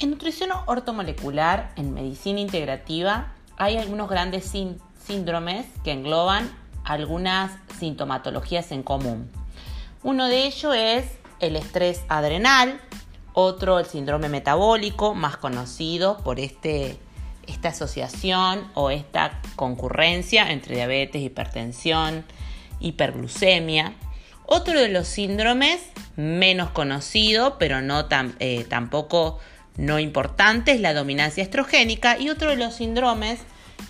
[0.00, 4.50] En nutrición ortomolecular, en medicina integrativa, hay algunos grandes
[5.06, 6.50] síndromes que engloban
[6.84, 9.30] algunas sintomatologías en común.
[10.02, 11.04] Uno de ellos es
[11.40, 12.80] el estrés adrenal,
[13.34, 16.98] otro el síndrome metabólico, más conocido por este,
[17.46, 22.24] esta asociación o esta concurrencia entre diabetes, hipertensión,
[22.80, 23.92] hiperglucemia.
[24.46, 25.82] Otro de los síndromes
[26.16, 29.38] menos conocido, pero no tan, eh, tampoco
[29.80, 33.40] no importante, es la dominancia estrogénica y otro de los síndromes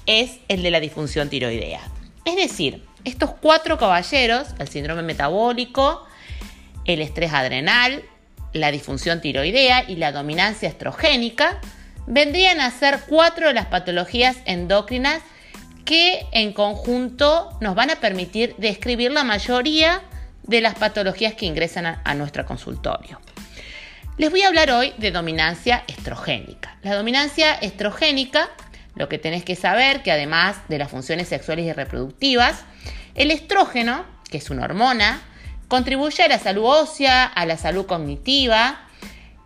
[0.06, 1.80] es el de la disfunción tiroidea.
[2.24, 6.06] Es decir, estos cuatro caballeros, el síndrome metabólico,
[6.84, 8.04] el estrés adrenal,
[8.52, 11.60] la disfunción tiroidea y la dominancia estrogénica,
[12.06, 15.22] vendrían a ser cuatro de las patologías endócrinas
[15.84, 20.02] que en conjunto nos van a permitir describir la mayoría
[20.44, 23.20] de las patologías que ingresan a, a nuestro consultorio.
[24.18, 26.76] Les voy a hablar hoy de dominancia estrogénica.
[26.82, 28.50] La dominancia estrogénica,
[28.94, 32.64] lo que tenés que saber que además de las funciones sexuales y reproductivas,
[33.14, 35.22] el estrógeno, que es una hormona,
[35.68, 38.80] contribuye a la salud ósea, a la salud cognitiva,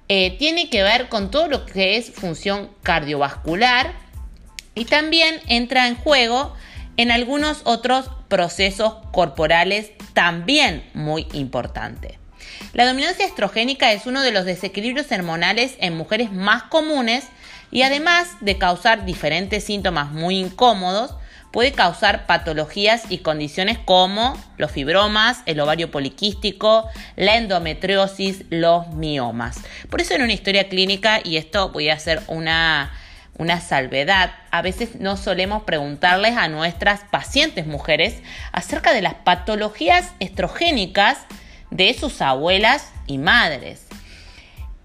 [0.08, 3.92] eh, tiene que ver con todo lo que es función cardiovascular
[4.74, 6.54] y también entra en juego
[6.96, 12.23] en algunos otros procesos corporales también muy importantes.
[12.72, 17.24] La dominancia estrogénica es uno de los desequilibrios hormonales en mujeres más comunes
[17.70, 21.14] y además de causar diferentes síntomas muy incómodos,
[21.54, 29.58] puede causar patologías y condiciones como los fibromas, el ovario poliquístico, la endometriosis, los miomas.
[29.88, 32.92] Por eso en una historia clínica, y esto voy a hacer una,
[33.38, 38.16] una salvedad, a veces no solemos preguntarles a nuestras pacientes mujeres
[38.50, 41.18] acerca de las patologías estrogénicas
[41.74, 43.82] de sus abuelas y madres.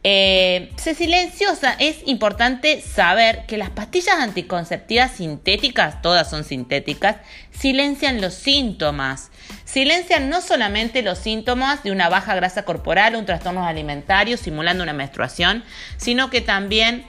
[0.04, 7.18] Eh, se silenciosa, es importante saber que las pastillas anticonceptivas sintéticas, todas son sintéticas,
[7.52, 9.30] silencian los síntomas.
[9.66, 14.94] Silencian no solamente los síntomas de una baja grasa corporal un trastorno alimentario simulando una
[14.94, 15.64] menstruación,
[15.98, 17.06] sino que también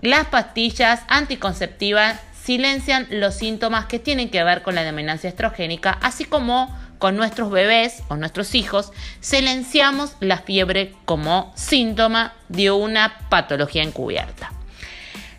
[0.00, 6.24] las pastillas anticonceptivas silencian los síntomas que tienen que ver con la dominancia estrogénica, así
[6.24, 13.82] como con nuestros bebés o nuestros hijos, silenciamos la fiebre como síntoma de una patología
[13.82, 14.52] encubierta.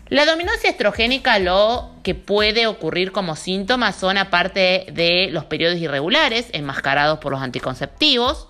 [0.08, 6.46] La dominancia estrogénica lo que puede ocurrir como síntomas son aparte de los periodos irregulares
[6.52, 8.48] enmascarados por los anticonceptivos,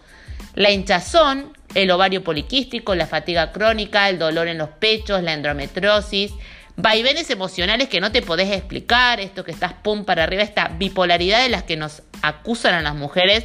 [0.55, 6.33] la hinchazón, el ovario poliquístico, la fatiga crónica, el dolor en los pechos, la endometriosis,
[6.77, 11.43] vaivenes emocionales que no te podés explicar, esto que estás pum para arriba, esta bipolaridad
[11.43, 13.45] de las que nos acusan a las mujeres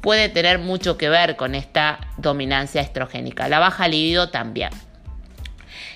[0.00, 3.48] puede tener mucho que ver con esta dominancia estrogénica.
[3.48, 4.70] La baja libido también.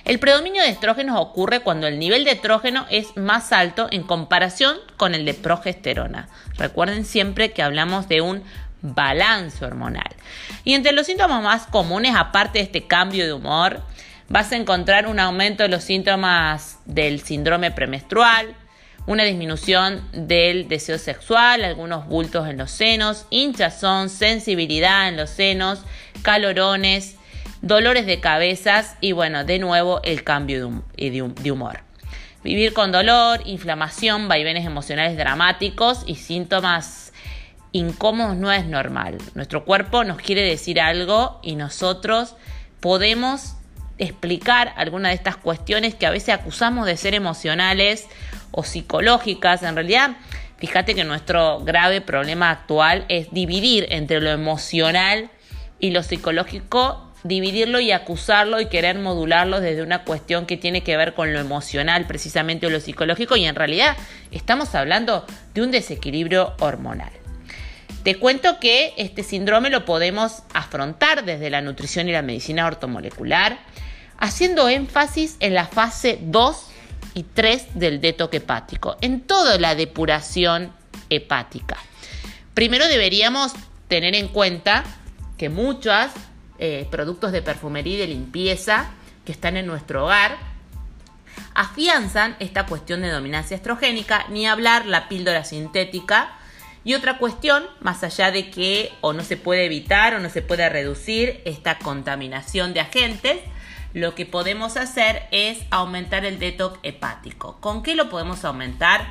[0.04, 4.78] El predominio de estrógenos ocurre cuando el nivel de estrógeno es más alto en comparación
[4.96, 6.28] con el de progesterona.
[6.56, 8.42] Recuerden siempre que hablamos de un
[8.80, 10.08] balance hormonal.
[10.64, 13.82] Y entre los síntomas más comunes, aparte de este cambio de humor,
[14.28, 18.54] vas a encontrar un aumento de los síntomas del síndrome premenstrual,
[19.08, 25.80] una disminución del deseo sexual, algunos bultos en los senos, hinchazón, sensibilidad en los senos,
[26.20, 27.16] calorones,
[27.62, 31.80] dolores de cabezas y bueno, de nuevo el cambio de humor.
[32.44, 37.14] Vivir con dolor, inflamación, vaivenes emocionales dramáticos y síntomas
[37.72, 39.16] incómodos no es normal.
[39.34, 42.36] Nuestro cuerpo nos quiere decir algo y nosotros
[42.80, 43.54] podemos
[43.96, 48.06] explicar algunas de estas cuestiones que a veces acusamos de ser emocionales
[48.50, 49.62] o psicológicas.
[49.62, 50.16] En realidad,
[50.58, 55.30] fíjate que nuestro grave problema actual es dividir entre lo emocional
[55.80, 60.96] y lo psicológico, dividirlo y acusarlo y querer modularlo desde una cuestión que tiene que
[60.96, 63.96] ver con lo emocional precisamente o lo psicológico y en realidad
[64.30, 67.10] estamos hablando de un desequilibrio hormonal.
[68.02, 73.58] Te cuento que este síndrome lo podemos afrontar desde la nutrición y la medicina ortomolecular,
[74.18, 76.67] haciendo énfasis en la fase 2
[77.14, 80.72] y 3 del detoque hepático, en toda la depuración
[81.10, 81.76] hepática.
[82.54, 83.52] Primero deberíamos
[83.88, 84.84] tener en cuenta
[85.36, 86.06] que muchos
[86.58, 88.90] eh, productos de perfumería y de limpieza
[89.24, 90.36] que están en nuestro hogar
[91.54, 96.30] afianzan esta cuestión de dominancia estrogénica, ni hablar la píldora sintética.
[96.84, 100.42] Y otra cuestión, más allá de que o no se puede evitar o no se
[100.42, 103.38] puede reducir esta contaminación de agentes,
[103.94, 107.58] lo que podemos hacer es aumentar el detox hepático.
[107.60, 109.06] ¿Con qué lo podemos aumentar?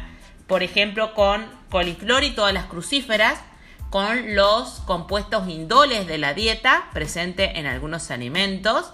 [0.47, 3.39] Por ejemplo, con coliflor y todas las crucíferas,
[3.89, 8.91] con los compuestos indoles de la dieta presente en algunos alimentos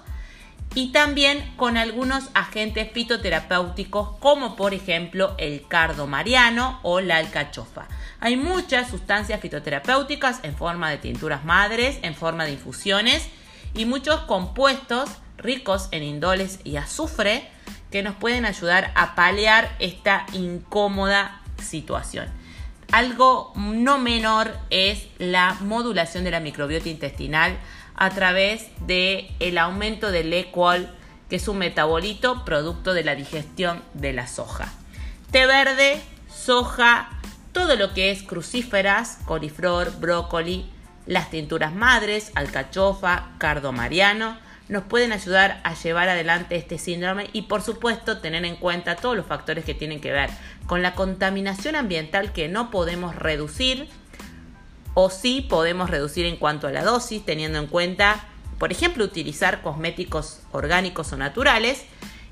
[0.76, 7.88] y también con algunos agentes fitoterapéuticos como por ejemplo el cardo mariano o la alcachofa.
[8.20, 13.28] Hay muchas sustancias fitoterapéuticas en forma de tinturas madres, en forma de infusiones
[13.76, 17.48] y muchos compuestos ricos en indoles y azufre
[17.92, 22.28] que nos pueden ayudar a paliar esta incómoda situación.
[22.92, 27.58] Algo no menor es la modulación de la microbiota intestinal
[27.96, 30.90] a través del el aumento del E-col,
[31.30, 34.72] que es un metabolito producto de la digestión de la soja.
[35.32, 36.02] Té verde,
[36.32, 37.10] soja,
[37.52, 40.70] todo lo que es crucíferas, coliflor, brócoli,
[41.06, 44.38] las tinturas madres, alcachofa, cardo mariano,
[44.70, 49.16] nos pueden ayudar a llevar adelante este síndrome y por supuesto tener en cuenta todos
[49.16, 50.30] los factores que tienen que ver
[50.68, 53.90] con la contaminación ambiental que no podemos reducir
[54.94, 58.26] o sí podemos reducir en cuanto a la dosis teniendo en cuenta,
[58.60, 61.84] por ejemplo, utilizar cosméticos orgánicos o naturales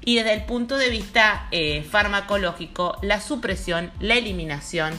[0.03, 4.93] y desde el punto de vista eh, farmacológico, la supresión, la eliminación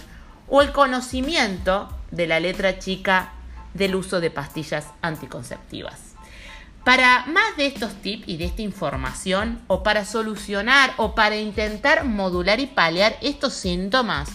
[0.48, 3.32] o el conocimiento de la letra chica
[3.74, 6.11] del uso de pastillas anticonceptivas.
[6.84, 12.04] Para más de estos tips y de esta información, o para solucionar o para intentar
[12.04, 14.28] modular y paliar estos síntomas,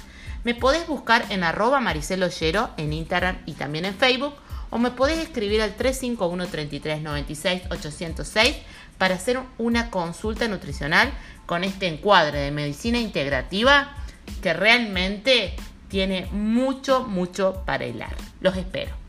[0.45, 4.33] me podés buscar en arroba mariceloyero en Instagram y también en Facebook,
[4.69, 8.55] o me podés escribir al 351 33 96 806
[8.97, 11.11] para hacer una consulta nutricional
[11.45, 13.93] con este encuadre de medicina integrativa
[14.41, 15.53] que realmente
[15.89, 18.15] tiene mucho, mucho para hilar.
[18.39, 19.06] Los espero.